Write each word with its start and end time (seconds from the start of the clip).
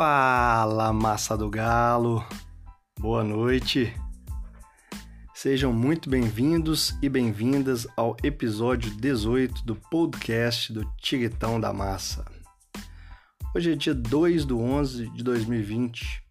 Fala, 0.00 0.92
massa 0.92 1.36
do 1.36 1.50
galo. 1.50 2.24
Boa 3.00 3.24
noite. 3.24 3.92
Sejam 5.34 5.72
muito 5.72 6.08
bem-vindos 6.08 6.96
e 7.02 7.08
bem-vindas 7.08 7.84
ao 7.96 8.16
episódio 8.22 8.92
18 8.92 9.66
do 9.66 9.74
podcast 9.74 10.72
do 10.72 10.84
Tiguetão 10.98 11.58
da 11.58 11.72
Massa. 11.72 12.24
Hoje 13.52 13.72
é 13.72 13.74
dia 13.74 13.92
2 13.92 14.44
do 14.44 14.60
11 14.60 15.10
de 15.10 15.24
2020, 15.24 16.22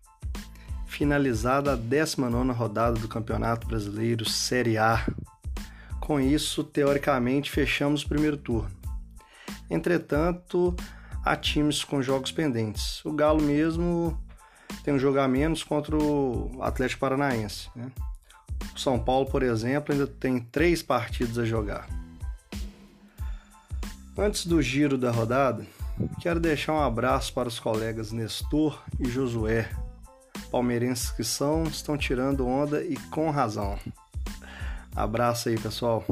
finalizada 0.86 1.74
a 1.74 1.76
19 1.76 2.54
rodada 2.54 2.98
do 2.98 3.10
Campeonato 3.10 3.68
Brasileiro 3.68 4.24
Série 4.24 4.78
A. 4.78 5.06
Com 6.00 6.22
isso, 6.22 6.64
teoricamente, 6.64 7.52
fechamos 7.52 8.04
o 8.04 8.08
primeiro 8.08 8.38
turno. 8.38 8.72
Entretanto, 9.70 10.74
há 11.32 11.36
times 11.36 11.84
com 11.84 12.02
jogos 12.02 12.32
pendentes. 12.32 13.04
O 13.04 13.12
Galo 13.12 13.42
mesmo 13.42 14.18
tem 14.84 14.94
um 14.94 15.00
jogo 15.00 15.20
a 15.20 15.28
menos 15.28 15.64
contra 15.64 15.98
o 15.98 16.58
Atlético 16.62 17.02
Paranaense. 17.02 17.70
Né? 17.76 17.92
O 18.74 18.80
São 18.80 18.98
Paulo, 18.98 19.26
por 19.26 19.44
exemplo, 19.44 19.94
ainda 19.94 20.08
tem 20.08 20.40
três 20.40 20.82
partidas 20.82 21.38
a 21.38 21.46
jogar. 21.46 21.88
Antes 24.18 24.46
do 24.48 24.62
giro 24.62 24.98
da 24.98 25.12
rodada, 25.12 25.66
quero 26.22 26.40
deixar 26.40 26.74
um 26.74 26.82
abraço 26.82 27.34
para 27.34 27.48
os 27.48 27.60
colegas 27.60 28.12
Nestor 28.12 28.82
e 29.00 29.08
Josué, 29.08 29.70
palmeirenses 30.50 31.12
que 31.12 31.24
são, 31.24 31.64
estão 31.66 31.98
tirando 31.98 32.48
onda 32.48 32.84
e 32.84 32.96
com 33.12 33.30
razão. 33.30 33.78
Abraço 34.96 35.50
aí, 35.50 35.60
pessoal. 35.60 36.04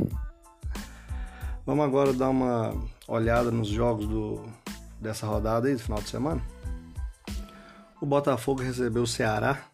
Vamos 1.66 1.84
agora 1.84 2.14
dar 2.14 2.30
uma 2.30 2.76
olhada 3.08 3.50
nos 3.50 3.70
jogos 3.70 4.08
do 4.08 4.44
dessa 5.06 5.26
rodada 5.28 5.68
aí, 5.68 5.76
do 5.76 5.80
final 5.80 6.02
de 6.02 6.10
semana. 6.10 6.42
O 8.02 8.06
Botafogo 8.06 8.62
recebeu 8.62 9.04
o 9.04 9.08
Ceará, 9.08 9.70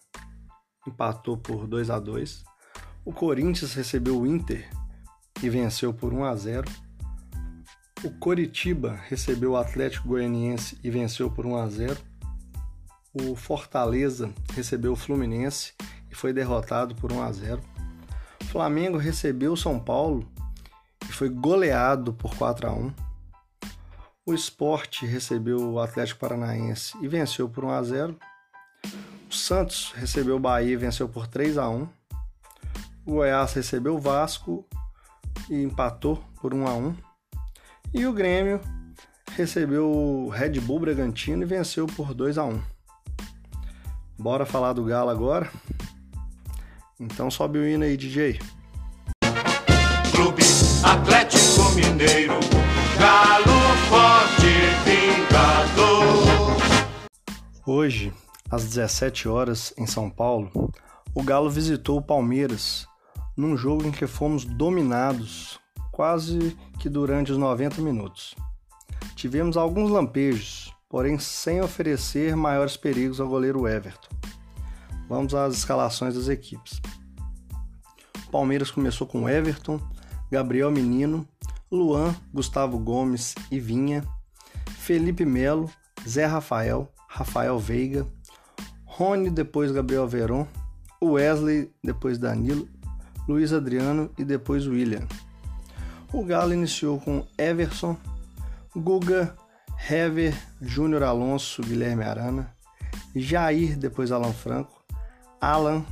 empatou 0.88 1.38
por 1.38 1.68
2 1.68 1.90
a 1.90 2.00
2 2.00 2.44
O 3.06 3.14
Corinthians 3.14 3.74
recebeu 3.74 4.20
o 4.20 4.28
Inter 4.28 4.70
e 5.42 5.50
venceu 5.50 5.94
por 5.94 6.14
1 6.14 6.24
a 6.24 6.36
0 6.36 6.72
O 8.04 8.12
Coritiba 8.12 9.00
recebeu 9.08 9.52
o 9.52 9.58
Atlético 9.58 10.08
Goianiense 10.08 10.78
e 10.84 10.90
venceu 10.90 11.30
por 11.30 11.46
1 11.46 11.56
a 11.58 11.70
0 11.70 11.98
O 13.14 13.36
Fortaleza 13.36 14.32
recebeu 14.54 14.94
o 14.94 14.96
Fluminense 14.96 15.74
e 16.10 16.16
foi 16.16 16.34
derrotado 16.34 16.96
por 16.96 17.12
1 17.12 17.22
a 17.22 17.32
0 17.32 17.62
O 18.42 18.46
Flamengo 18.46 18.98
recebeu 18.98 19.54
o 19.54 19.58
São 19.58 19.80
Paulo 19.80 20.28
e 21.10 21.12
foi 21.12 21.30
goleado 21.30 22.14
por 22.14 22.36
4 22.36 22.68
a 22.68 22.74
1 22.74 23.11
o 24.32 24.36
Sport 24.36 25.02
recebeu 25.04 25.58
o 25.58 25.80
Atlético 25.80 26.22
Paranaense 26.22 26.98
e 27.02 27.08
venceu 27.08 27.50
por 27.50 27.66
1 27.66 27.70
a 27.70 27.84
0. 27.84 28.20
O 29.30 29.34
Santos 29.34 29.92
recebeu 29.96 30.38
o 30.38 30.40
Bahia 30.40 30.74
e 30.74 30.78
venceu 30.78 31.08
por 31.10 31.28
3 31.28 31.58
a 31.58 31.70
1. 31.70 31.88
O 33.06 33.12
Goiás 33.12 33.54
recebeu 33.54 33.96
o 33.96 34.00
Vasco 34.00 34.66
e 35.50 35.62
empatou 35.62 36.24
por 36.40 36.54
1 36.54 36.68
a 36.68 36.74
1. 36.74 36.96
E 37.94 38.06
o 38.06 38.14
Grêmio 38.14 38.62
recebeu 39.36 39.90
o 39.90 40.30
Red 40.30 40.60
Bull 40.62 40.80
Bragantino 40.80 41.44
e 41.44 41.46
venceu 41.46 41.86
por 41.86 42.14
2 42.14 42.38
a 42.38 42.46
1. 42.46 42.62
Bora 44.18 44.46
falar 44.46 44.74
do 44.74 44.86
Galo 44.86 45.10
agora? 45.10 45.52
Então 47.00 47.30
sobe 47.30 47.60
o 47.60 47.68
hino 47.68 47.84
aí, 47.84 47.98
DJ. 47.98 48.40
Clube 50.16 50.44
Atlético 50.84 51.70
Mineiro, 51.76 52.40
Galo 53.02 53.60
forte 53.90 54.46
vingador. 54.86 56.22
Hoje, 57.66 58.14
às 58.48 58.64
17 58.64 59.28
horas, 59.28 59.74
em 59.76 59.88
São 59.88 60.08
Paulo, 60.08 60.72
o 61.16 61.24
Galo 61.24 61.50
visitou 61.50 61.98
o 61.98 62.02
Palmeiras 62.04 62.86
num 63.36 63.58
jogo 63.58 63.88
em 63.88 63.92
que 63.92 64.06
fomos 64.06 64.46
dominados 64.46 65.60
quase 65.92 66.56
que 66.80 66.88
durante 66.88 67.32
os 67.32 67.40
90 67.40 67.82
minutos. 67.82 68.36
Tivemos 69.16 69.58
alguns 69.58 69.90
lampejos, 69.90 70.72
porém 70.88 71.18
sem 71.18 71.60
oferecer 71.60 72.36
maiores 72.36 72.78
perigos 72.78 73.20
ao 73.20 73.28
goleiro 73.28 73.68
Everton. 73.68 74.10
Vamos 75.10 75.34
às 75.34 75.56
escalações 75.56 76.14
das 76.14 76.28
equipes. 76.28 76.80
O 78.28 78.30
Palmeiras 78.30 78.70
começou 78.70 79.08
com 79.08 79.28
Everton, 79.28 79.82
Gabriel 80.30 80.70
Menino, 80.70 81.28
Luan, 81.72 82.14
Gustavo 82.34 82.78
Gomes 82.78 83.34
e 83.50 83.60
Vinha, 83.60 84.04
Felipe 84.78 85.24
Melo, 85.24 85.72
Zé 86.06 86.26
Rafael, 86.26 86.92
Rafael 87.08 87.58
Veiga, 87.58 88.06
Rony, 88.86 89.30
depois 89.30 89.72
Gabriel 89.72 90.08
Veron, 90.08 90.46
Wesley, 91.02 91.72
depois 91.82 92.18
Danilo, 92.18 92.68
Luiz 93.28 93.54
Adriano 93.54 94.12
e 94.18 94.26
depois 94.26 94.68
William. 94.68 95.08
O 96.12 96.26
Galo 96.26 96.54
iniciou 96.54 97.00
com 97.00 97.26
Everson, 97.38 97.96
Guga, 98.76 99.34
Hever, 99.90 100.38
Júnior 100.62 101.04
Alonso, 101.04 101.62
Guilherme 101.62 102.04
Arana, 102.04 102.54
Jair, 103.16 103.78
depois 103.78 104.12
Alan 104.12 104.34
Franco, 104.34 104.84
Alan, 105.40 105.86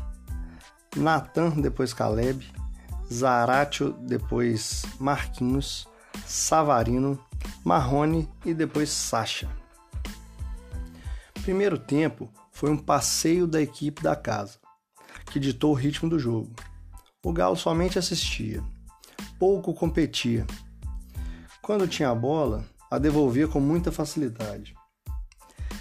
Natan, 0.96 1.52
depois 1.52 1.94
Caleb, 1.94 2.46
Zaratio, 3.12 3.94
depois 3.94 4.84
Marquinhos, 5.00 5.88
Savarino, 6.26 7.20
Marrone 7.64 8.30
e 8.46 8.54
depois 8.54 8.90
Sacha. 8.90 9.50
Primeiro 11.42 11.80
tempo 11.80 12.32
foi 12.52 12.70
um 12.70 12.78
passeio 12.78 13.48
da 13.48 13.60
equipe 13.60 14.04
da 14.04 14.16
casa, 14.16 14.60
que 15.32 15.40
ditou 15.40 15.72
o 15.72 15.76
ritmo 15.76 16.10
do 16.10 16.20
jogo. 16.20 16.54
O 17.24 17.34
Galo 17.34 17.56
somente 17.56 17.98
assistia, 17.98 18.64
pouco 19.40 19.74
competia. 19.74 20.46
Quando 21.62 21.88
tinha 21.88 22.10
a 22.10 22.16
bola, 22.16 22.66
a 22.92 23.00
devolvia 23.00 23.48
com 23.48 23.60
muita 23.60 23.92
facilidade. 23.92 24.76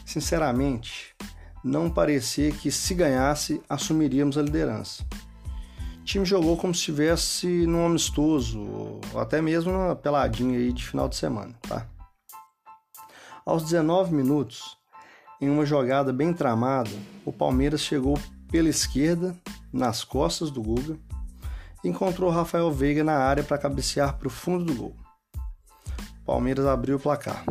Sinceramente, 0.07 1.15
não 1.63 1.91
parecia 1.91 2.51
que 2.53 2.71
se 2.71 2.95
ganhasse 2.95 3.61
assumiríamos 3.69 4.39
a 4.39 4.43
liderança 4.43 5.05
time 6.09 6.25
jogou 6.25 6.57
como 6.57 6.73
se 6.75 6.81
estivesse 6.81 7.67
num 7.67 7.85
amistoso, 7.85 8.59
ou 9.13 9.21
até 9.21 9.43
mesmo 9.43 9.71
numa 9.71 9.95
peladinha 9.95 10.59
aí 10.59 10.73
de 10.73 10.83
final 10.83 11.07
de 11.07 11.17
semana, 11.17 11.55
tá? 11.69 11.87
Aos 13.45 13.63
19 13.65 14.15
minutos, 14.15 14.79
em 15.39 15.51
uma 15.51 15.67
jogada 15.67 16.11
bem 16.11 16.33
tramada, 16.33 16.91
o 17.27 17.33
Palmeiras 17.33 17.83
chegou 17.83 18.19
pela 18.51 18.71
esquerda, 18.71 19.37
nas 19.71 20.03
costas 20.03 20.51
do 20.51 20.63
Guga, 20.63 20.99
e 21.85 21.89
encontrou 21.91 22.31
Rafael 22.31 22.73
Veiga 22.73 23.05
na 23.05 23.19
área 23.19 23.45
para 23.45 23.59
cabecear 23.59 24.17
para 24.17 24.29
o 24.29 24.31
fundo 24.31 24.65
do 24.65 24.75
gol. 24.75 24.97
Palmeiras 26.25 26.65
abriu 26.65 26.97
o 26.97 27.01
placar. 27.01 27.45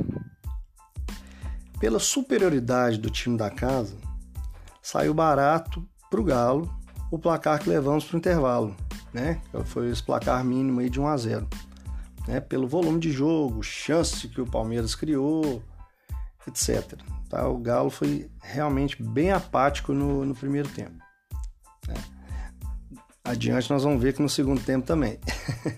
Pela 1.80 2.00
superioridade 2.00 2.98
do 2.98 3.12
time 3.12 3.38
da 3.38 3.52
casa, 3.52 3.96
saiu 4.82 5.14
barato 5.14 5.88
para 6.10 6.20
o 6.20 6.24
Galo 6.24 6.77
o 7.10 7.18
placar 7.18 7.60
que 7.60 7.70
levamos 7.70 8.06
para 8.06 8.16
o 8.16 8.18
intervalo, 8.18 8.76
né? 9.14 9.42
Foi 9.66 9.90
esse 9.90 10.04
placar 10.04 10.44
mínimo 10.44 10.80
aí 10.80 10.90
de 10.90 11.00
1 11.00 11.08
a 11.08 11.18
0, 11.18 11.48
né? 12.28 12.40
Pelo 12.40 12.68
volume 12.68 13.00
de 13.00 13.12
jogo, 13.12 13.64
chance 13.64 14.28
que 14.28 14.42
o 14.42 14.46
Palmeiras 14.46 14.96
criou, 14.96 15.62
etc. 16.48 17.00
Tá? 17.30 17.48
O 17.48 17.58
Galo 17.58 17.90
foi 17.90 18.30
realmente 18.42 19.02
bem 19.02 19.32
apático 19.32 19.94
no, 19.94 20.26
no 20.26 20.36
primeiro 20.36 20.70
tempo. 20.70 20.98
Né? 21.88 21.96
Adiante 23.24 23.70
nós 23.70 23.84
vamos 23.84 24.02
ver 24.02 24.14
que 24.14 24.22
no 24.22 24.30
segundo 24.30 24.62
tempo 24.62 24.86
também. 24.86 25.20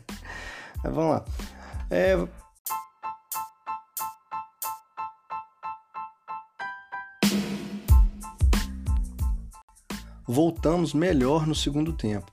Mas 0.84 0.94
vamos 0.94 1.12
lá. 1.12 1.26
É, 1.90 2.16
voltamos 10.32 10.94
melhor 10.94 11.48
no 11.48 11.56
segundo 11.56 11.92
tempo. 11.92 12.32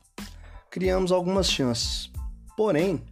Criamos 0.71 1.11
algumas 1.11 1.51
chances. 1.51 2.11
Porém, 2.55 3.03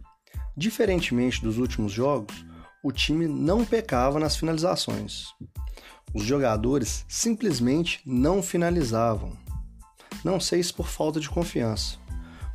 diferentemente 0.55 1.41
dos 1.41 1.57
últimos 1.57 1.91
jogos, 1.91 2.45
o 2.83 2.91
time 2.91 3.27
não 3.27 3.65
pecava 3.65 4.19
nas 4.19 4.37
finalizações. 4.37 5.33
Os 6.13 6.23
jogadores 6.23 7.03
simplesmente 7.07 7.99
não 8.05 8.43
finalizavam. 8.43 9.35
Não 10.23 10.39
sei 10.39 10.61
se 10.61 10.71
por 10.71 10.87
falta 10.87 11.19
de 11.19 11.31
confiança. 11.31 11.97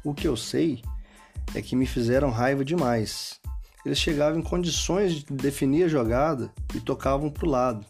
O 0.05 0.15
que 0.15 0.29
eu 0.29 0.37
sei 0.37 0.85
é 1.53 1.61
que 1.61 1.75
me 1.75 1.85
fizeram 1.85 2.31
raiva 2.31 2.65
demais. 2.65 3.41
Eles 3.85 3.99
chegavam 3.99 4.39
em 4.39 4.45
condições 4.45 5.15
de 5.15 5.35
definir 5.35 5.83
a 5.83 5.89
jogada 5.89 6.53
e 6.77 6.81
tocavam 6.81 7.29
para 7.29 7.47
o 7.47 7.51
lado. 7.51 7.85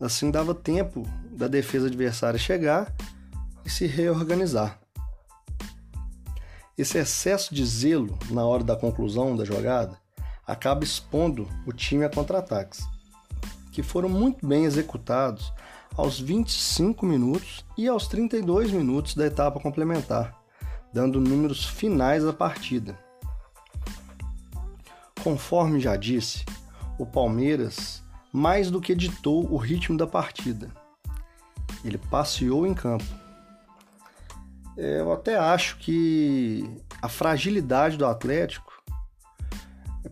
Assim 0.00 0.28
dava 0.28 0.56
tempo 0.56 1.04
da 1.30 1.46
defesa 1.46 1.86
adversária 1.86 2.36
chegar 2.36 2.92
e 3.68 3.70
se 3.70 3.86
reorganizar. 3.86 4.80
Esse 6.76 6.96
excesso 6.96 7.54
de 7.54 7.66
zelo 7.66 8.18
na 8.30 8.42
hora 8.42 8.64
da 8.64 8.74
conclusão 8.74 9.36
da 9.36 9.44
jogada 9.44 9.98
acaba 10.46 10.82
expondo 10.82 11.46
o 11.66 11.72
time 11.72 12.02
a 12.02 12.08
contra-ataques, 12.08 12.80
que 13.70 13.82
foram 13.82 14.08
muito 14.08 14.46
bem 14.46 14.64
executados 14.64 15.52
aos 15.94 16.18
25 16.18 17.04
minutos 17.04 17.62
e 17.76 17.86
aos 17.86 18.08
32 18.08 18.70
minutos 18.70 19.14
da 19.14 19.26
etapa 19.26 19.60
complementar, 19.60 20.34
dando 20.90 21.20
números 21.20 21.66
finais 21.66 22.24
da 22.24 22.32
partida. 22.32 22.98
Conforme 25.22 25.78
já 25.78 25.94
disse, 25.94 26.42
o 26.98 27.04
Palmeiras 27.04 28.02
mais 28.32 28.70
do 28.70 28.80
que 28.80 28.94
ditou 28.94 29.46
o 29.52 29.58
ritmo 29.58 29.98
da 29.98 30.06
partida. 30.06 30.70
Ele 31.84 31.98
passeou 31.98 32.66
em 32.66 32.72
campo. 32.72 33.27
Eu 34.78 35.12
até 35.12 35.36
acho 35.36 35.76
que 35.78 36.64
a 37.02 37.08
fragilidade 37.08 37.96
do 37.96 38.06
Atlético 38.06 38.72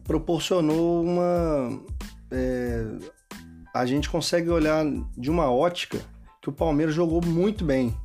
proporcionou 0.04 1.02
uma. 1.02 1.80
É, 2.30 2.84
a 3.72 3.86
gente 3.86 4.10
consegue 4.10 4.50
olhar 4.50 4.84
de 5.16 5.30
uma 5.30 5.50
ótica 5.50 5.98
que 6.42 6.48
o 6.48 6.52
Palmeiras 6.52 6.94
jogou 6.94 7.24
muito 7.24 7.64
bem. 7.64 7.96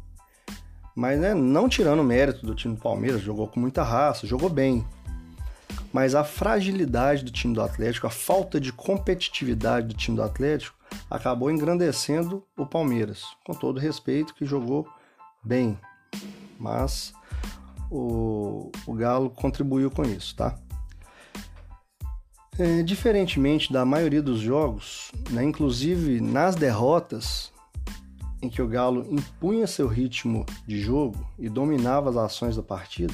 Mas 0.95 1.19
né, 1.19 1.33
não 1.33 1.67
tirando 1.67 2.01
o 2.01 2.03
mérito 2.03 2.45
do 2.45 2.53
time 2.53 2.75
do 2.75 2.81
Palmeiras, 2.81 3.21
jogou 3.21 3.47
com 3.47 3.59
muita 3.59 3.81
raça, 3.81 4.27
jogou 4.27 4.49
bem 4.49 4.85
mas 5.93 6.15
a 6.15 6.23
fragilidade 6.23 7.23
do 7.23 7.31
time 7.31 7.53
do 7.53 7.61
Atlético, 7.61 8.07
a 8.07 8.09
falta 8.09 8.59
de 8.59 8.71
competitividade 8.71 9.87
do 9.87 9.93
time 9.93 10.15
do 10.15 10.23
Atlético, 10.23 10.77
acabou 11.09 11.51
engrandecendo 11.51 12.45
o 12.57 12.65
Palmeiras. 12.65 13.23
Com 13.45 13.53
todo 13.53 13.79
respeito, 13.79 14.33
que 14.33 14.45
jogou 14.45 14.87
bem, 15.43 15.77
mas 16.61 17.13
o, 17.89 18.71
o 18.85 18.93
Galo 18.93 19.29
contribuiu 19.29 19.89
com 19.89 20.03
isso, 20.03 20.35
tá? 20.35 20.57
É, 22.59 22.83
diferentemente 22.83 23.73
da 23.73 23.83
maioria 23.83 24.21
dos 24.21 24.39
jogos, 24.39 25.11
né, 25.31 25.43
inclusive 25.43 26.21
nas 26.21 26.55
derrotas, 26.55 27.51
em 28.41 28.49
que 28.49 28.61
o 28.61 28.67
Galo 28.67 29.07
impunha 29.09 29.65
seu 29.65 29.87
ritmo 29.87 30.45
de 30.67 30.79
jogo 30.79 31.25
e 31.39 31.49
dominava 31.49 32.09
as 32.09 32.17
ações 32.17 32.55
da 32.55 32.63
partida, 32.63 33.13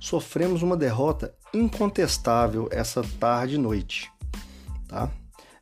sofremos 0.00 0.62
uma 0.62 0.76
derrota 0.76 1.34
incontestável 1.52 2.68
essa 2.70 3.02
tarde 3.18 3.56
e 3.56 3.58
noite, 3.58 4.10
tá? 4.88 5.10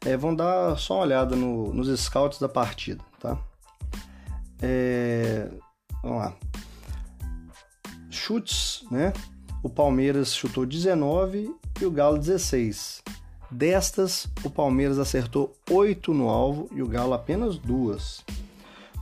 É, 0.04 0.16
vamos 0.16 0.36
dar 0.36 0.76
só 0.78 0.94
uma 0.94 1.02
olhada 1.02 1.36
no, 1.36 1.72
nos 1.72 1.88
scouts 2.00 2.38
da 2.38 2.48
partida, 2.48 3.02
tá? 3.20 3.38
É, 4.60 5.48
vamos 6.02 6.18
lá. 6.18 6.51
Chutes, 8.22 8.84
né? 8.88 9.12
O 9.64 9.68
Palmeiras 9.68 10.32
chutou 10.32 10.64
19 10.64 11.52
e 11.80 11.84
o 11.84 11.90
Galo 11.90 12.16
16. 12.16 13.02
Destas, 13.50 14.28
o 14.44 14.50
Palmeiras 14.50 15.00
acertou 15.00 15.56
8 15.68 16.14
no 16.14 16.28
alvo 16.28 16.68
e 16.72 16.80
o 16.80 16.86
Galo 16.86 17.14
apenas 17.14 17.58
duas. 17.58 18.24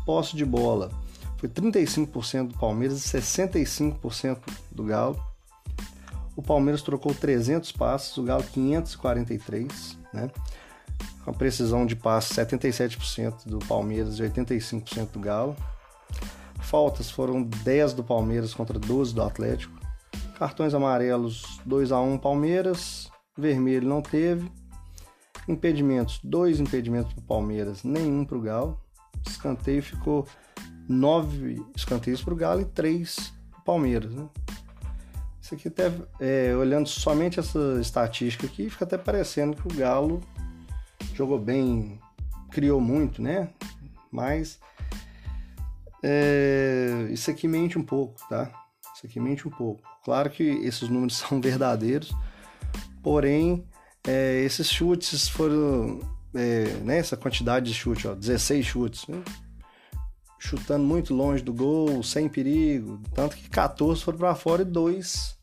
Posse 0.06 0.34
de 0.34 0.44
bola 0.44 0.90
foi 1.36 1.50
35% 1.50 2.48
do 2.48 2.58
Palmeiras 2.58 3.04
e 3.04 3.18
65% 3.18 4.38
do 4.72 4.84
Galo. 4.84 5.22
O 6.34 6.42
Palmeiras 6.42 6.80
trocou 6.80 7.14
300 7.14 7.72
passes, 7.72 8.16
o 8.16 8.22
Galo 8.22 8.42
543, 8.42 9.98
né? 10.14 10.30
A 11.26 11.32
precisão 11.32 11.84
de 11.84 11.94
passe 11.94 12.32
77% 12.34 13.46
do 13.46 13.58
Palmeiras 13.58 14.18
e 14.18 14.22
85% 14.22 15.10
do 15.12 15.20
Galo. 15.20 15.54
Faltas 16.70 17.10
foram 17.10 17.42
10 17.42 17.94
do 17.94 18.04
Palmeiras 18.04 18.54
contra 18.54 18.78
12 18.78 19.12
do 19.12 19.22
Atlético. 19.22 19.76
Cartões 20.38 20.72
amarelos 20.72 21.60
2 21.66 21.90
a 21.90 22.00
1 22.00 22.16
Palmeiras, 22.18 23.10
vermelho 23.36 23.88
não 23.88 24.00
teve. 24.00 24.48
Impedimentos, 25.48 26.20
dois 26.22 26.60
impedimentos 26.60 27.12
para 27.12 27.22
o 27.22 27.24
Palmeiras, 27.24 27.82
nenhum 27.82 28.24
para 28.24 28.38
o 28.38 28.40
Galo. 28.40 28.80
Escanteio 29.26 29.82
ficou 29.82 30.28
nove 30.88 31.60
escanteios 31.74 32.22
para 32.22 32.34
o 32.34 32.36
Galo 32.36 32.60
e 32.60 32.66
três 32.66 33.32
para 33.50 33.60
o 33.60 33.64
Palmeiras. 33.64 34.14
Né? 34.14 34.28
Isso 35.42 35.56
aqui 35.56 35.66
até, 35.66 35.92
é, 36.20 36.54
olhando 36.54 36.88
somente 36.88 37.40
essa 37.40 37.80
estatística 37.80 38.46
aqui, 38.46 38.70
fica 38.70 38.84
até 38.84 38.96
parecendo 38.96 39.56
que 39.56 39.66
o 39.66 39.76
Galo 39.76 40.20
jogou 41.14 41.38
bem, 41.40 41.98
criou 42.48 42.80
muito, 42.80 43.20
né? 43.20 43.48
Mas 44.12 44.60
é, 46.02 47.08
isso 47.10 47.30
aqui 47.30 47.46
mente 47.46 47.78
um 47.78 47.82
pouco, 47.82 48.16
tá? 48.28 48.50
Isso 48.94 49.06
aqui 49.06 49.20
mente 49.20 49.46
um 49.46 49.50
pouco. 49.50 49.82
Claro 50.04 50.30
que 50.30 50.42
esses 50.42 50.88
números 50.88 51.16
são 51.28 51.40
verdadeiros, 51.40 52.14
porém 53.02 53.64
é, 54.06 54.42
esses 54.42 54.68
chutes 54.70 55.28
foram, 55.28 56.00
é, 56.34 56.64
né, 56.84 56.98
essa 56.98 57.16
quantidade 57.16 57.66
de 57.66 57.74
chute, 57.74 58.08
ó, 58.08 58.14
16 58.14 58.64
chutes, 58.64 59.06
né? 59.06 59.22
chutando 60.38 60.84
muito 60.84 61.14
longe 61.14 61.44
do 61.44 61.52
gol, 61.52 62.02
sem 62.02 62.26
perigo, 62.26 62.98
tanto 63.14 63.36
que 63.36 63.48
14 63.50 64.02
foram 64.02 64.18
para 64.18 64.34
fora 64.34 64.62
e 64.62 64.64
dois 64.64 65.38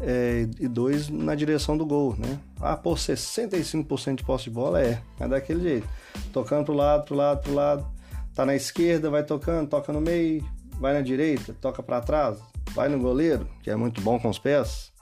é, 0.00 0.48
e 0.58 0.66
dois 0.66 1.08
na 1.08 1.34
direção 1.34 1.76
do 1.76 1.86
gol, 1.86 2.16
né? 2.18 2.38
Ah, 2.60 2.76
por 2.76 2.96
65% 2.96 4.16
de 4.16 4.24
posse 4.24 4.44
de 4.44 4.50
bola 4.50 4.80
é, 4.80 5.00
é 5.20 5.28
daquele 5.28 5.60
jeito. 5.60 5.88
Tocando 6.32 6.64
pro 6.64 6.74
lado, 6.74 7.04
pro 7.04 7.14
lado, 7.14 7.42
pro 7.42 7.54
lado. 7.54 7.86
Tá 8.34 8.44
na 8.44 8.54
esquerda, 8.54 9.10
vai 9.10 9.22
tocando, 9.22 9.68
toca 9.68 9.92
no 9.92 10.00
meio, 10.00 10.44
vai 10.80 10.92
na 10.92 11.00
direita, 11.00 11.54
toca 11.60 11.82
para 11.82 12.00
trás, 12.00 12.38
vai 12.72 12.88
no 12.88 12.98
goleiro, 12.98 13.48
que 13.62 13.70
é 13.70 13.76
muito 13.76 14.00
bom 14.00 14.18
com 14.18 14.28
os 14.28 14.38
pés. 14.38 14.92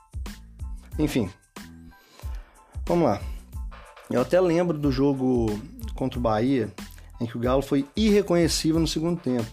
Enfim. 0.99 1.31
Vamos 2.87 3.05
lá. 3.05 3.21
Eu 4.11 4.21
até 4.21 4.39
lembro 4.41 4.77
do 4.77 4.93
jogo 4.93 5.47
contra 5.95 6.19
o 6.19 6.23
Bahia, 6.23 6.71
em 7.19 7.27
que 7.27 7.37
o 7.37 7.41
Galo 7.41 7.63
foi 7.63 7.89
irreconhecível 7.97 8.79
no 8.79 8.87
segundo 8.87 9.19
tempo. 9.19 9.47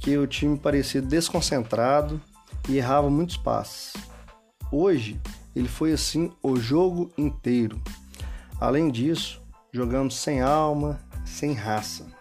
Que 0.00 0.18
o 0.18 0.26
time 0.26 0.58
parecia 0.58 1.00
desconcentrado 1.00 2.20
e 2.68 2.78
errava 2.78 3.08
muitos 3.08 3.36
passes. 3.36 3.92
Hoje 4.72 5.20
ele 5.54 5.68
foi 5.68 5.92
assim 5.92 6.32
o 6.42 6.56
jogo 6.56 7.12
inteiro. 7.16 7.80
Além 8.60 8.90
disso, 8.90 9.40
jogamos 9.72 10.16
sem 10.16 10.40
alma, 10.40 10.98
sem 11.24 11.52
raça. 11.52 12.15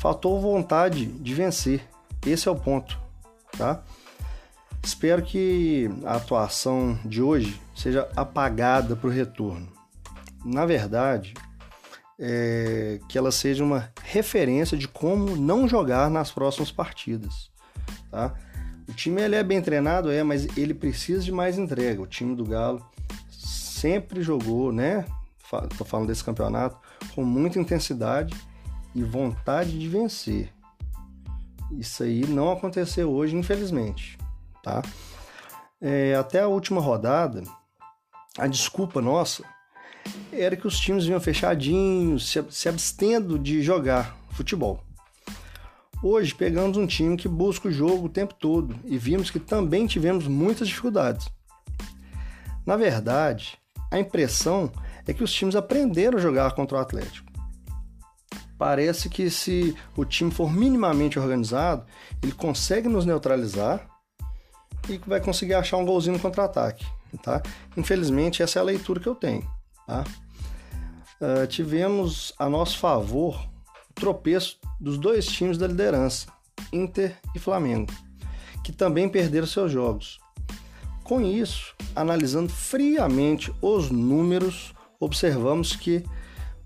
Faltou 0.00 0.40
vontade 0.40 1.04
de 1.04 1.34
vencer. 1.34 1.86
Esse 2.26 2.48
é 2.48 2.50
o 2.50 2.56
ponto, 2.56 2.98
tá? 3.56 3.82
Espero 4.82 5.22
que 5.22 5.90
a 6.06 6.16
atuação 6.16 6.98
de 7.04 7.20
hoje 7.20 7.60
seja 7.76 8.08
apagada 8.16 8.96
para 8.96 9.08
o 9.08 9.12
retorno. 9.12 9.68
Na 10.42 10.64
verdade, 10.64 11.34
é 12.18 12.98
que 13.10 13.18
ela 13.18 13.30
seja 13.30 13.62
uma 13.62 13.92
referência 14.02 14.74
de 14.74 14.88
como 14.88 15.36
não 15.36 15.68
jogar 15.68 16.08
nas 16.08 16.30
próximas 16.30 16.72
partidas, 16.72 17.50
tá? 18.10 18.32
O 18.88 18.94
time 18.94 19.20
ele 19.20 19.36
é 19.36 19.42
bem 19.42 19.60
treinado, 19.60 20.10
é, 20.10 20.22
mas 20.22 20.46
ele 20.56 20.72
precisa 20.72 21.22
de 21.22 21.30
mais 21.30 21.58
entrega. 21.58 22.00
O 22.00 22.06
time 22.06 22.34
do 22.34 22.46
Galo 22.46 22.84
sempre 23.30 24.22
jogou, 24.22 24.72
né? 24.72 25.04
Tô 25.76 25.84
falando 25.84 26.06
desse 26.06 26.24
campeonato 26.24 26.78
com 27.14 27.22
muita 27.22 27.58
intensidade 27.58 28.34
e 28.94 29.02
vontade 29.02 29.78
de 29.78 29.88
vencer. 29.88 30.52
Isso 31.72 32.02
aí 32.02 32.26
não 32.26 32.50
aconteceu 32.50 33.10
hoje, 33.10 33.36
infelizmente, 33.36 34.18
tá? 34.62 34.82
É, 35.80 36.14
até 36.14 36.40
a 36.40 36.48
última 36.48 36.80
rodada, 36.80 37.42
a 38.36 38.46
desculpa 38.46 39.00
nossa 39.00 39.44
era 40.32 40.56
que 40.56 40.66
os 40.66 40.78
times 40.78 41.04
vinham 41.04 41.20
fechadinhos, 41.20 42.30
se, 42.30 42.44
se 42.50 42.68
abstendo 42.68 43.38
de 43.38 43.62
jogar 43.62 44.16
futebol. 44.30 44.82
Hoje 46.02 46.34
pegamos 46.34 46.76
um 46.76 46.86
time 46.86 47.16
que 47.16 47.28
busca 47.28 47.68
o 47.68 47.72
jogo 47.72 48.06
o 48.06 48.10
tempo 48.10 48.34
todo 48.34 48.74
e 48.84 48.96
vimos 48.96 49.30
que 49.30 49.38
também 49.38 49.86
tivemos 49.86 50.26
muitas 50.26 50.66
dificuldades. 50.66 51.28
Na 52.64 52.76
verdade, 52.76 53.58
a 53.90 53.98
impressão 53.98 54.72
é 55.06 55.12
que 55.12 55.22
os 55.22 55.32
times 55.32 55.54
aprenderam 55.54 56.18
a 56.18 56.20
jogar 56.20 56.52
contra 56.52 56.78
o 56.78 56.80
Atlético. 56.80 57.29
Parece 58.60 59.08
que 59.08 59.30
se 59.30 59.74
o 59.96 60.04
time 60.04 60.30
for 60.30 60.52
minimamente 60.52 61.18
organizado, 61.18 61.86
ele 62.22 62.32
consegue 62.32 62.90
nos 62.90 63.06
neutralizar 63.06 63.88
e 64.86 64.98
vai 64.98 65.18
conseguir 65.18 65.54
achar 65.54 65.78
um 65.78 65.84
golzinho 65.86 66.16
no 66.16 66.20
contra-ataque. 66.20 66.84
Tá? 67.22 67.42
Infelizmente, 67.74 68.42
essa 68.42 68.58
é 68.58 68.60
a 68.60 68.64
leitura 68.66 69.00
que 69.00 69.06
eu 69.06 69.14
tenho. 69.14 69.50
Tá? 69.86 70.04
Uh, 71.22 71.46
tivemos 71.46 72.34
a 72.38 72.50
nosso 72.50 72.78
favor 72.78 73.48
tropeço 73.94 74.58
dos 74.78 74.98
dois 74.98 75.24
times 75.24 75.56
da 75.56 75.66
liderança, 75.66 76.26
Inter 76.70 77.16
e 77.34 77.38
Flamengo, 77.38 77.90
que 78.62 78.72
também 78.72 79.08
perderam 79.08 79.46
seus 79.46 79.72
jogos. 79.72 80.20
Com 81.02 81.22
isso, 81.22 81.74
analisando 81.96 82.52
friamente 82.52 83.50
os 83.62 83.90
números, 83.90 84.74
observamos 85.00 85.74
que 85.74 86.04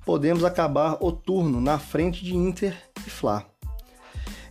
podemos 0.05 0.45
acabar 0.45 0.97
o 1.01 1.11
turno 1.11 1.61
na 1.61 1.79
frente 1.79 2.25
de 2.25 2.37
Inter 2.37 2.77
e 3.07 3.11
Fla, 3.11 3.45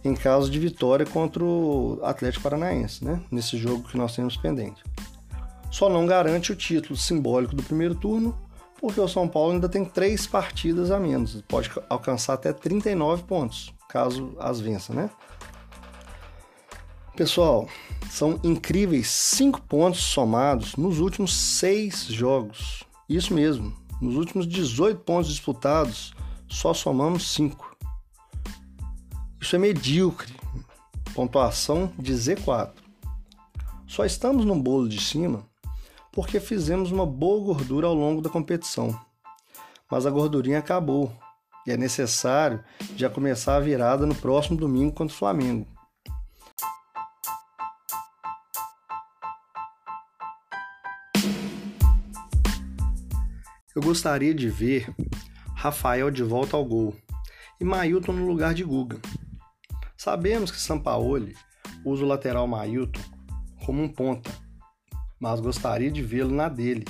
em 0.03 0.13
caso 0.13 0.50
de 0.50 0.60
vitória 0.60 1.05
contra 1.05 1.43
o 1.43 2.00
Atlético 2.03 2.43
Paranaense, 2.43 3.05
né? 3.05 3.22
nesse 3.31 3.57
jogo 3.57 3.88
que 3.88 3.98
nós 3.98 4.15
temos 4.15 4.36
pendente. 4.36 4.83
Só 5.72 5.89
não 5.89 6.05
garante 6.05 6.51
o 6.51 6.55
título 6.55 6.98
simbólico 6.98 7.55
do 7.55 7.63
primeiro 7.63 7.95
turno, 7.95 8.38
porque 8.79 9.00
o 9.00 9.07
São 9.07 9.27
Paulo 9.27 9.53
ainda 9.53 9.69
tem 9.69 9.86
três 9.86 10.27
partidas 10.27 10.91
a 10.91 11.00
menos, 11.00 11.41
pode 11.48 11.72
alcançar 11.89 12.33
até 12.33 12.51
39 12.51 13.24
pontos, 13.24 13.74
caso 13.88 14.36
as 14.39 14.60
vença, 14.60 14.93
né? 14.93 15.10
Pessoal, 17.15 17.69
são 18.10 18.39
incríveis 18.43 19.07
cinco 19.07 19.62
pontos 19.62 20.01
somados 20.01 20.75
nos 20.75 21.00
últimos 21.00 21.33
seis 21.33 22.05
jogos. 22.05 22.83
Isso 23.07 23.33
mesmo, 23.33 23.72
nos 24.03 24.15
últimos 24.15 24.45
18 24.45 25.00
pontos 25.01 25.29
disputados, 25.29 26.13
só 26.48 26.74
somamos 26.74 27.31
5. 27.33 27.77
Isso 29.39 29.55
é 29.55 29.60
medíocre. 29.60 30.33
Pontuação 31.15 31.91
de 31.98 32.13
Z4. 32.13 32.72
Só 33.88 34.03
estamos 34.03 34.45
no 34.45 34.55
bolo 34.55 34.89
de 34.89 35.00
cima 35.00 35.45
porque 36.12 36.39
fizemos 36.39 36.91
uma 36.91 37.05
boa 37.05 37.43
gordura 37.43 37.88
ao 37.88 37.93
longo 37.93 38.22
da 38.22 38.29
competição. 38.29 38.98
Mas 39.89 40.05
a 40.05 40.12
gordurinha 40.12 40.60
acabou 40.60 41.12
e 41.65 41.72
é 41.72 41.77
necessário 41.77 42.63
já 42.95 43.10
começar 43.10 43.55
a 43.55 43.60
virada 43.60 44.05
no 44.05 44.13
próximo 44.13 44.57
domingo 44.57 44.93
contra 44.93 45.13
o 45.13 45.17
Flamengo. 45.17 45.73
Eu 53.75 53.82
gostaria 53.82 54.36
de 54.36 54.50
ver 54.50 54.94
Rafael 55.56 56.12
de 56.12 56.22
volta 56.22 56.56
ao 56.56 56.63
gol 56.63 56.96
e 57.60 57.65
Mailton 57.65 58.12
no 58.12 58.27
lugar 58.27 58.53
de 58.53 58.63
Guga. 58.63 59.00
Sabemos 59.98 60.51
que 60.51 60.62
Sampaoli 60.62 61.36
usa 61.84 62.03
o 62.03 62.08
lateral 62.08 62.48
Mailton 62.48 63.01
como 63.65 63.82
um 63.82 63.89
ponta, 63.89 64.30
mas 65.20 65.39
gostaria 65.39 65.89
de 65.89 66.03
vê-lo 66.03 66.36
na 66.36 66.50
dele. 66.50 66.86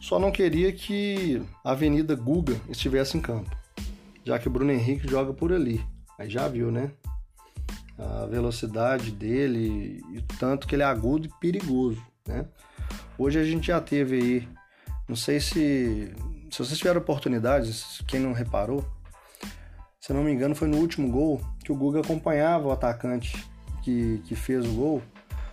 Só 0.00 0.16
não 0.16 0.30
queria 0.30 0.72
que 0.72 1.42
a 1.64 1.72
Avenida 1.72 2.14
Guga 2.14 2.60
estivesse 2.68 3.18
em 3.18 3.20
campo, 3.20 3.50
já 4.24 4.38
que 4.38 4.46
o 4.46 4.50
Bruno 4.50 4.70
Henrique 4.70 5.08
joga 5.08 5.32
por 5.32 5.52
ali. 5.52 5.84
Aí 6.18 6.30
já 6.30 6.46
viu, 6.46 6.70
né? 6.70 6.92
A 7.98 8.26
velocidade 8.26 9.10
dele 9.10 10.04
e 10.12 10.18
o 10.18 10.22
tanto 10.38 10.68
que 10.68 10.76
ele 10.76 10.84
é 10.84 10.86
agudo 10.86 11.26
e 11.26 11.40
perigoso, 11.40 12.00
né? 12.28 12.46
Hoje 13.18 13.40
a 13.40 13.44
gente 13.44 13.66
já 13.66 13.80
teve 13.80 14.16
aí 14.16 14.61
não 15.08 15.16
sei 15.16 15.40
se. 15.40 16.12
Se 16.50 16.58
vocês 16.58 16.78
tiveram 16.78 17.00
oportunidade, 17.00 17.72
quem 18.06 18.20
não 18.20 18.32
reparou, 18.32 18.84
se 19.98 20.12
não 20.12 20.22
me 20.22 20.32
engano, 20.32 20.54
foi 20.54 20.68
no 20.68 20.78
último 20.78 21.10
gol 21.10 21.40
que 21.64 21.72
o 21.72 21.76
Guga 21.76 22.00
acompanhava 22.00 22.68
o 22.68 22.72
atacante 22.72 23.46
que, 23.82 24.20
que 24.26 24.34
fez 24.34 24.66
o 24.66 24.72
gol. 24.72 25.02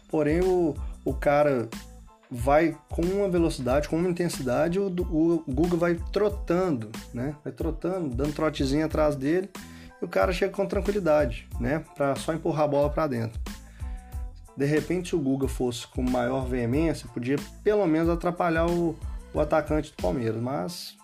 Porém, 0.09 0.41
o, 0.41 0.75
o 1.05 1.13
cara 1.13 1.69
vai 2.29 2.77
com 2.89 3.01
uma 3.01 3.29
velocidade, 3.29 3.87
com 3.87 3.95
uma 3.95 4.09
intensidade, 4.09 4.79
o, 4.79 4.87
o, 4.87 5.43
o 5.47 5.51
Guga 5.51 5.77
vai 5.77 5.95
trotando, 6.11 6.89
né? 7.13 7.35
Vai 7.43 7.53
trotando, 7.53 8.09
dando 8.09 8.33
trotezinho 8.33 8.85
atrás 8.85 9.15
dele, 9.15 9.49
e 10.01 10.05
o 10.05 10.07
cara 10.07 10.31
chega 10.31 10.51
com 10.51 10.65
tranquilidade, 10.65 11.47
né? 11.59 11.83
Para 11.95 12.15
só 12.15 12.33
empurrar 12.33 12.65
a 12.65 12.67
bola 12.67 12.89
para 12.89 13.07
dentro. 13.07 13.39
De 14.55 14.65
repente, 14.65 15.09
se 15.09 15.15
o 15.15 15.19
Guga 15.19 15.47
fosse 15.47 15.87
com 15.87 16.01
maior 16.01 16.45
veemência, 16.45 17.07
podia 17.13 17.37
pelo 17.63 17.87
menos 17.87 18.09
atrapalhar 18.09 18.65
o, 18.67 18.97
o 19.33 19.39
atacante 19.39 19.91
do 19.91 20.01
Palmeiras, 20.01 20.41
mas 20.41 20.97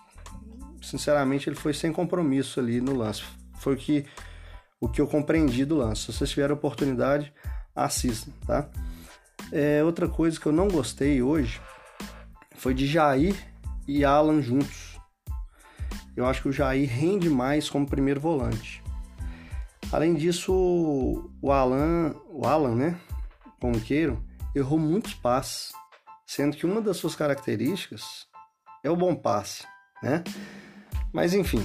sinceramente 0.82 1.48
ele 1.48 1.56
foi 1.56 1.72
sem 1.72 1.92
compromisso 1.92 2.60
ali 2.60 2.80
no 2.80 2.94
lance. 2.94 3.22
Foi 3.58 3.74
o 3.74 3.76
que, 3.76 4.06
o 4.80 4.88
que 4.88 5.00
eu 5.00 5.06
compreendi 5.06 5.64
do 5.64 5.76
lance. 5.76 6.02
Se 6.02 6.12
vocês 6.12 6.30
tiverem 6.30 6.54
oportunidade, 6.54 7.32
assistam, 7.74 8.32
tá? 8.46 8.68
É, 9.52 9.82
outra 9.84 10.08
coisa 10.08 10.38
que 10.40 10.46
eu 10.46 10.52
não 10.52 10.68
gostei 10.68 11.22
hoje 11.22 11.60
foi 12.56 12.74
de 12.74 12.86
Jair 12.86 13.36
e 13.86 14.04
Alan 14.04 14.42
juntos. 14.42 14.98
Eu 16.16 16.26
acho 16.26 16.42
que 16.42 16.48
o 16.48 16.52
Jair 16.52 16.88
rende 16.88 17.28
mais 17.28 17.68
como 17.68 17.86
primeiro 17.86 18.20
volante. 18.20 18.82
Além 19.92 20.14
disso, 20.14 20.52
o 21.40 21.52
Alan, 21.52 22.14
o 22.28 22.44
Alan, 22.44 22.74
né, 22.74 23.00
como 23.60 23.80
queiram, 23.80 24.20
errou 24.54 24.78
muitos 24.78 25.14
passes 25.14 25.72
sendo 26.26 26.56
que 26.56 26.66
uma 26.66 26.80
das 26.80 26.96
suas 26.96 27.14
características 27.14 28.26
é 28.82 28.90
o 28.90 28.96
bom 28.96 29.14
passe, 29.14 29.64
né? 30.02 30.24
Mas 31.12 31.32
enfim, 31.32 31.64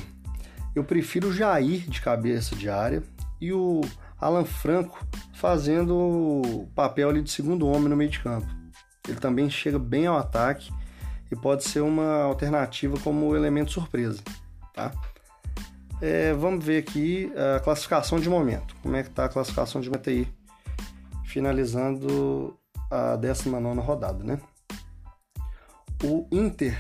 eu 0.75 0.83
prefiro 0.83 1.29
o 1.29 1.33
Jair 1.33 1.89
de 1.89 1.99
cabeça 1.99 2.55
de 2.55 2.69
área 2.69 3.03
e 3.39 3.51
o 3.51 3.81
Alan 4.19 4.45
Franco 4.45 5.05
fazendo 5.33 5.97
o 5.97 6.69
papel 6.75 7.09
ali 7.09 7.21
de 7.21 7.31
segundo 7.31 7.67
homem 7.67 7.89
no 7.89 7.97
meio 7.97 8.09
de 8.09 8.19
campo. 8.19 8.47
Ele 9.07 9.19
também 9.19 9.49
chega 9.49 9.79
bem 9.79 10.05
ao 10.05 10.17
ataque 10.17 10.71
e 11.31 11.35
pode 11.35 11.63
ser 11.63 11.81
uma 11.81 12.23
alternativa 12.23 12.97
como 12.99 13.35
elemento 13.35 13.71
surpresa, 13.71 14.21
tá? 14.73 14.91
É, 16.01 16.33
vamos 16.33 16.63
ver 16.63 16.79
aqui 16.79 17.31
a 17.55 17.59
classificação 17.59 18.19
de 18.19 18.29
momento. 18.29 18.75
Como 18.81 18.95
é 18.95 19.03
que 19.03 19.09
está 19.09 19.25
a 19.25 19.29
classificação 19.29 19.81
de 19.81 19.89
aí? 20.07 20.27
Finalizando 21.25 22.57
a 22.91 23.15
19 23.15 23.79
rodada, 23.79 24.23
né? 24.23 24.39
o 26.03 26.27
Inter 26.31 26.77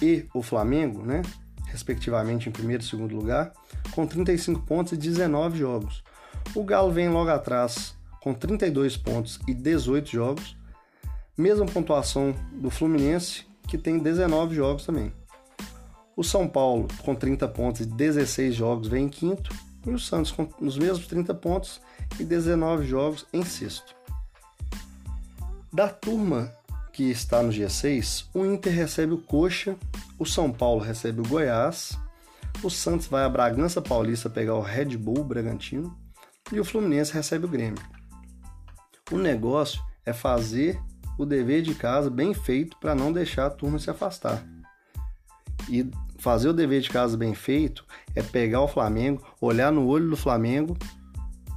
e 0.00 0.26
o 0.34 0.42
Flamengo, 0.42 1.02
né, 1.02 1.22
respectivamente 1.66 2.48
em 2.48 2.52
primeiro 2.52 2.82
e 2.82 2.86
segundo 2.86 3.14
lugar, 3.14 3.52
com 3.92 4.06
35 4.06 4.60
pontos 4.62 4.92
e 4.92 4.96
19 4.96 5.58
jogos. 5.58 6.02
O 6.54 6.64
Galo 6.64 6.90
vem 6.90 7.08
logo 7.08 7.30
atrás 7.30 7.94
com 8.20 8.32
32 8.32 8.96
pontos 8.96 9.38
e 9.46 9.54
18 9.54 10.08
jogos, 10.08 10.56
mesma 11.36 11.66
pontuação 11.66 12.34
do 12.52 12.70
Fluminense, 12.70 13.46
que 13.68 13.76
tem 13.76 13.98
19 13.98 14.54
jogos 14.54 14.86
também. 14.86 15.12
O 16.16 16.22
São 16.22 16.48
Paulo, 16.48 16.86
com 17.02 17.14
30 17.14 17.48
pontos 17.48 17.80
e 17.80 17.86
16 17.86 18.54
jogos, 18.54 18.88
vem 18.88 19.06
em 19.06 19.08
quinto, 19.08 19.50
e 19.86 19.90
o 19.90 19.98
Santos, 19.98 20.30
com 20.30 20.48
os 20.60 20.78
mesmos 20.78 21.06
30 21.06 21.34
pontos 21.34 21.80
e 22.18 22.24
19 22.24 22.86
jogos, 22.86 23.26
em 23.32 23.44
sexto. 23.44 23.94
Da 25.74 25.88
turma 25.88 26.52
que 26.92 27.10
está 27.10 27.42
no 27.42 27.50
G6, 27.50 28.26
o 28.32 28.46
Inter 28.46 28.72
recebe 28.72 29.12
o 29.12 29.18
Coxa, 29.18 29.76
o 30.16 30.24
São 30.24 30.52
Paulo 30.52 30.80
recebe 30.80 31.20
o 31.20 31.26
Goiás, 31.26 31.98
o 32.62 32.70
Santos 32.70 33.08
vai 33.08 33.24
a 33.24 33.28
Bragança 33.28 33.82
Paulista 33.82 34.30
pegar 34.30 34.54
o 34.54 34.60
Red 34.60 34.96
Bull 34.96 35.24
Bragantino 35.24 35.92
e 36.52 36.60
o 36.60 36.64
Fluminense 36.64 37.12
recebe 37.12 37.46
o 37.46 37.48
Grêmio. 37.48 37.82
O 39.10 39.18
negócio 39.18 39.82
é 40.06 40.12
fazer 40.12 40.80
o 41.18 41.26
dever 41.26 41.62
de 41.62 41.74
casa 41.74 42.08
bem 42.08 42.32
feito 42.34 42.76
para 42.76 42.94
não 42.94 43.12
deixar 43.12 43.46
a 43.46 43.50
turma 43.50 43.80
se 43.80 43.90
afastar. 43.90 44.46
E 45.68 45.90
fazer 46.20 46.50
o 46.50 46.54
dever 46.54 46.82
de 46.82 46.90
casa 46.90 47.16
bem 47.16 47.34
feito 47.34 47.84
é 48.14 48.22
pegar 48.22 48.60
o 48.60 48.68
Flamengo, 48.68 49.26
olhar 49.40 49.72
no 49.72 49.88
olho 49.88 50.08
do 50.08 50.16
Flamengo 50.16 50.76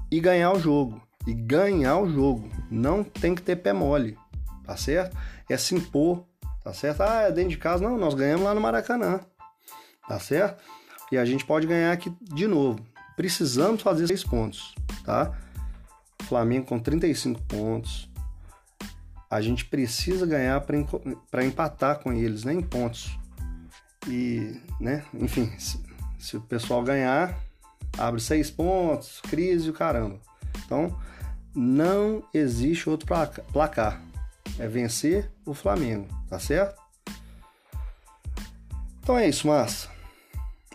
e 0.09 0.19
ganhar 0.19 0.53
o 0.53 0.59
jogo. 0.59 1.00
E 1.27 1.36
ganhar 1.36 2.00
o 2.00 2.09
jogo. 2.09 2.50
Não 2.69 3.03
tem 3.03 3.33
que 3.33 3.41
ter 3.41 3.55
pé 3.57 3.74
mole 3.74 4.17
tá 4.67 4.75
certo? 4.75 5.17
É 5.50 5.55
se 5.55 5.74
impor, 5.74 6.25
tá 6.63 6.74
certo? 6.74 7.01
Ah, 7.01 7.21
é 7.21 7.31
dentro 7.31 7.51
de 7.51 7.57
casa. 7.57 7.81
Não, 7.81 7.97
nós 7.97 8.13
ganhamos 8.13 8.43
lá 8.43 8.53
no 8.53 8.59
Maracanã, 8.59 9.21
tá 10.07 10.19
certo? 10.19 10.62
E 11.09 11.17
a 11.17 11.24
gente 11.24 11.45
pode 11.45 11.65
ganhar 11.65 11.93
aqui 11.93 12.13
de 12.21 12.45
novo. 12.45 12.86
Precisamos 13.15 13.81
fazer 13.81 14.07
seis 14.07 14.24
pontos, 14.24 14.75
tá? 15.05 15.33
Flamengo 16.24 16.67
com 16.67 16.77
35 16.77 17.41
pontos. 17.43 18.12
A 19.29 19.41
gente 19.41 19.65
precisa 19.65 20.25
ganhar 20.25 20.62
para 20.62 21.45
empatar 21.45 22.00
com 22.00 22.12
eles, 22.12 22.43
né? 22.43 22.53
Em 22.53 22.62
pontos. 22.62 23.17
E, 24.07 24.62
né? 24.79 25.05
Enfim, 25.13 25.51
se, 25.57 25.81
se 26.19 26.38
o 26.38 26.41
pessoal 26.41 26.83
ganhar, 26.83 27.38
abre 27.97 28.19
seis 28.19 28.51
pontos, 28.51 29.21
crise 29.21 29.69
o 29.69 29.74
caramba. 29.74 30.19
Então, 30.65 30.97
não 31.59 32.23
existe 32.31 32.87
outro 32.87 33.07
placar 33.51 33.99
é 34.59 34.67
vencer 34.67 35.31
o 35.43 35.55
Flamengo, 35.55 36.07
tá 36.29 36.37
certo? 36.37 36.79
Então 39.01 39.17
é 39.17 39.27
isso, 39.27 39.47
massa. 39.47 39.89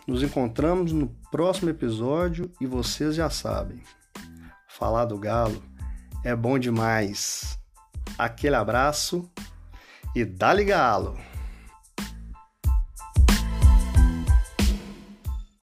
Nos 0.05 0.21
encontramos 0.21 0.91
no 0.91 1.07
próximo 1.31 1.69
episódio 1.69 2.51
e 2.59 2.67
vocês 2.67 3.15
já 3.15 3.29
sabem. 3.29 3.81
Falar 4.67 5.05
do 5.05 5.17
Galo 5.17 5.63
é 6.21 6.35
bom 6.35 6.59
demais. 6.59 7.57
Aquele 8.17 8.55
abraço 8.55 9.29
e 10.13 10.25
dá-lhe 10.25 10.65
galo! 10.65 11.17